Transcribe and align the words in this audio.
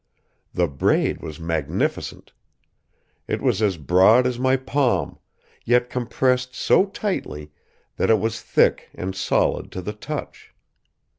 The 0.51 0.67
braid 0.67 1.21
was 1.21 1.39
magnificent. 1.39 2.33
It 3.27 3.39
was 3.39 3.61
as 3.61 3.77
broad 3.77 4.25
as 4.25 4.39
my 4.39 4.55
palm, 4.57 5.19
yet 5.63 5.91
compressed 5.91 6.55
so 6.55 6.87
tightly 6.87 7.51
that 7.97 8.09
it 8.09 8.17
was 8.17 8.41
thick 8.41 8.89
and 8.95 9.15
solid 9.15 9.71
to 9.73 9.81
the 9.83 9.93
touch. 9.93 10.55